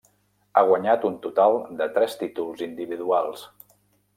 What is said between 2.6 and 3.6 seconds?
individuals.